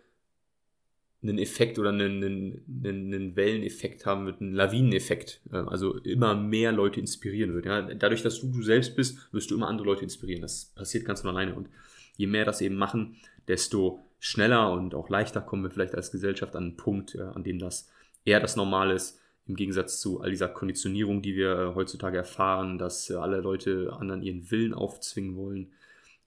einen 1.22 1.38
Effekt 1.40 1.80
oder 1.80 1.90
einen, 1.90 2.24
einen, 2.24 3.14
einen 3.14 3.36
Welleneffekt 3.36 4.06
haben 4.06 4.26
wird, 4.26 4.42
einen 4.42 4.54
Lawineneffekt. 4.54 5.42
Ähm, 5.52 5.68
also 5.68 5.98
immer 5.98 6.36
mehr 6.36 6.72
Leute 6.72 7.00
inspirieren 7.00 7.54
wird. 7.54 7.66
Ja? 7.66 7.82
Dadurch, 7.82 8.22
dass 8.22 8.40
du 8.42 8.52
du 8.52 8.62
selbst 8.62 8.96
bist, 8.96 9.18
wirst 9.34 9.52
du 9.52 9.56
immer 9.56 9.68
andere 9.68 9.88
Leute 9.88 10.04
inspirieren. 10.04 10.42
Das 10.42 10.66
passiert 10.76 11.06
ganz 11.06 11.22
von 11.22 11.32
alleine. 11.32 11.56
Und 11.56 11.70
je 12.16 12.28
mehr 12.28 12.46
das 12.46 12.62
eben 12.62 12.76
machen, 12.76 13.16
desto 13.48 14.05
schneller 14.20 14.72
und 14.72 14.96
auch 14.96 15.10
leichter 15.10 15.42
kommen 15.42 15.64
wir 15.64 15.72
vielleicht 15.72 15.96
als 15.96 16.12
Gesellschaft 16.12 16.56
an 16.56 16.64
einen 16.64 16.78
Punkt, 16.78 17.18
an 17.18 17.44
dem 17.44 17.60
das 17.60 17.90
eher 18.26 18.40
das 18.40 18.56
Normal 18.56 18.92
ist, 18.92 19.20
im 19.48 19.56
Gegensatz 19.56 20.00
zu 20.00 20.22
all 20.22 20.32
dieser 20.32 20.50
Konditionierung, 20.50 21.22
die 21.22 21.36
wir 21.36 21.52
äh, 21.52 21.76
heutzutage 21.76 22.18
erfahren, 22.18 22.78
dass 22.78 23.10
äh, 23.10 23.16
alle 23.16 23.42
Leute 23.42 23.94
anderen 23.94 24.24
ihren 24.24 24.50
Willen 24.50 24.74
aufzwingen 24.74 25.36
wollen 25.36 25.72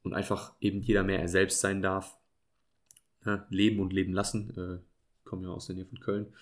und 0.03 0.15
einfach 0.15 0.53
eben 0.61 0.83
jeder 0.83 1.03
mehr 1.03 1.21
er 1.21 1.29
selbst 1.29 1.61
sein 1.61 1.83
darf. 1.83 2.17
Ja, 3.27 3.45
leben 3.51 3.81
und 3.81 3.93
leben 3.93 4.13
lassen. 4.13 4.57
Äh, 4.57 5.29
komme 5.29 5.49
ja 5.49 5.53
aus 5.53 5.67
der 5.67 5.75
Nähe 5.75 5.87
von 5.87 5.99
Köln. 5.99 6.33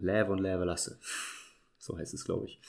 Lebe 0.00 0.30
und 0.30 0.38
lebe 0.38 0.64
lasse. 0.64 0.98
So 1.78 1.98
heißt 1.98 2.14
es, 2.14 2.24
glaube 2.24 2.46
ich. 2.46 2.60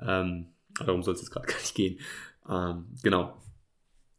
Ähm, 0.00 0.48
darum 0.78 1.02
soll 1.02 1.14
es 1.14 1.20
jetzt 1.20 1.30
gerade 1.30 1.46
gar 1.52 1.58
nicht 1.58 1.74
gehen. 1.74 2.00
Ähm, 2.48 2.86
genau. 3.02 3.36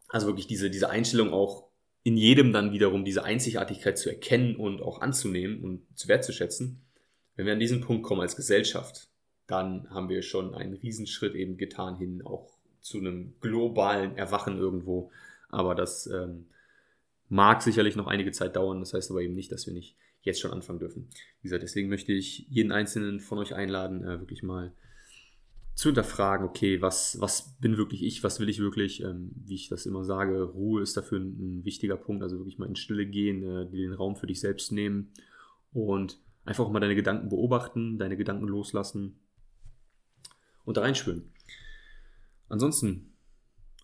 Also 0.07 0.27
wirklich 0.27 0.47
diese, 0.47 0.69
diese 0.69 0.89
Einstellung 0.89 1.33
auch 1.33 1.68
in 2.03 2.17
jedem 2.17 2.53
dann 2.53 2.71
wiederum 2.71 3.03
diese 3.03 3.23
Einzigartigkeit 3.23 3.97
zu 3.97 4.09
erkennen 4.09 4.55
und 4.55 4.81
auch 4.81 5.01
anzunehmen 5.01 5.61
und 5.61 5.85
zu 5.95 6.07
wertzuschätzen. 6.07 6.81
Wenn 7.35 7.45
wir 7.45 7.53
an 7.53 7.59
diesen 7.59 7.81
Punkt 7.81 8.03
kommen 8.03 8.21
als 8.21 8.35
Gesellschaft, 8.35 9.09
dann 9.47 9.89
haben 9.89 10.09
wir 10.09 10.21
schon 10.21 10.53
einen 10.53 10.73
Riesenschritt 10.73 11.35
eben 11.35 11.57
getan 11.57 11.95
hin 11.95 12.21
auch 12.23 12.57
zu 12.81 12.99
einem 12.99 13.33
globalen 13.41 14.15
Erwachen 14.17 14.57
irgendwo. 14.57 15.11
Aber 15.49 15.75
das 15.75 16.07
ähm, 16.07 16.47
mag 17.27 17.61
sicherlich 17.61 17.95
noch 17.95 18.07
einige 18.07 18.31
Zeit 18.31 18.55
dauern. 18.55 18.79
Das 18.79 18.93
heißt 18.93 19.11
aber 19.11 19.21
eben 19.21 19.35
nicht, 19.35 19.51
dass 19.51 19.65
wir 19.65 19.73
nicht 19.73 19.95
jetzt 20.21 20.39
schon 20.39 20.51
anfangen 20.51 20.79
dürfen. 20.79 21.09
Wie 21.41 21.47
gesagt, 21.47 21.63
deswegen 21.63 21.89
möchte 21.89 22.13
ich 22.13 22.45
jeden 22.49 22.71
einzelnen 22.71 23.19
von 23.19 23.37
euch 23.39 23.55
einladen, 23.55 24.03
äh, 24.03 24.19
wirklich 24.19 24.43
mal 24.43 24.73
zu 25.79 25.88
hinterfragen, 25.88 26.45
okay, 26.45 26.81
was, 26.81 27.21
was 27.21 27.55
bin 27.62 27.77
wirklich 27.77 28.03
ich, 28.03 28.21
was 28.21 28.41
will 28.41 28.50
ich 28.50 28.59
wirklich, 28.59 29.01
ähm, 29.01 29.31
wie 29.33 29.55
ich 29.55 29.69
das 29.69 29.86
immer 29.86 30.03
sage, 30.03 30.41
Ruhe 30.43 30.81
ist 30.81 30.98
dafür 30.98 31.21
ein, 31.21 31.38
ein 31.39 31.63
wichtiger 31.63 31.95
Punkt, 31.95 32.21
also 32.21 32.38
wirklich 32.38 32.57
mal 32.57 32.67
in 32.67 32.75
Stille 32.75 33.05
gehen, 33.05 33.43
äh, 33.43 33.65
den 33.65 33.93
Raum 33.93 34.17
für 34.17 34.27
dich 34.27 34.41
selbst 34.41 34.74
nehmen 34.74 35.13
und 35.71 36.19
einfach 36.43 36.69
mal 36.69 36.81
deine 36.81 36.95
Gedanken 36.95 37.29
beobachten, 37.29 37.98
deine 37.98 38.17
Gedanken 38.17 38.45
loslassen 38.45 39.21
und 40.65 40.75
da 40.75 40.81
reinspüren. 40.81 41.31
Ansonsten 42.50 43.13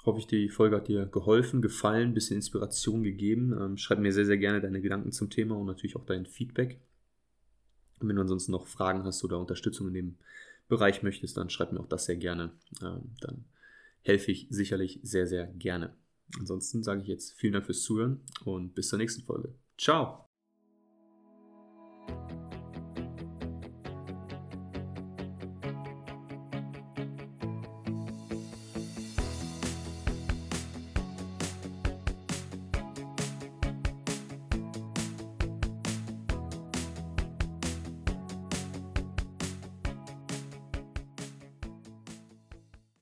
hoffe 0.06 0.20
ich, 0.20 0.28
die 0.28 0.50
Folge 0.50 0.76
hat 0.76 0.90
dir 0.90 1.06
geholfen, 1.06 1.62
gefallen, 1.62 2.10
ein 2.10 2.14
bisschen 2.14 2.36
Inspiration 2.36 3.04
gegeben. 3.04 3.58
Ähm, 3.58 3.78
schreib 3.78 4.00
mir 4.00 4.12
sehr, 4.12 4.26
sehr 4.26 4.38
gerne 4.38 4.60
deine 4.60 4.82
Gedanken 4.82 5.14
zum 5.14 5.30
Thema 5.30 5.56
und 5.56 5.68
natürlich 5.68 5.96
auch 5.96 6.06
dein 6.06 6.26
Feedback. 6.26 6.78
Und 8.02 8.10
wenn 8.10 8.18
du 8.18 8.22
ansonsten 8.22 8.52
noch 8.52 8.68
Fragen 8.68 9.06
hast 9.06 9.24
oder 9.24 9.40
Unterstützung 9.40 9.88
in 9.88 9.94
dem 9.94 10.16
Bereich 10.68 11.04
möchtest, 11.04 11.38
dann 11.38 11.50
schreib 11.50 11.72
mir 11.72 11.80
auch 11.80 11.88
das 11.88 12.06
sehr 12.06 12.18
gerne. 12.18 12.52
Ähm, 12.82 13.16
dann 13.22 13.46
helfe 14.02 14.32
ich 14.32 14.48
sicherlich 14.50 15.00
sehr, 15.04 15.28
sehr 15.28 15.48
gerne. 15.48 15.96
Ansonsten 16.40 16.84
sage 16.84 17.02
ich 17.02 17.08
jetzt 17.08 17.34
vielen 17.34 17.54
Dank 17.54 17.66
fürs 17.66 17.84
Zuhören 17.84 18.22
und 18.46 18.74
bis 18.74 18.90
zur 18.90 18.98
nächsten 18.98 19.24
Folge. 19.24 19.54
Ciao! 19.78 20.25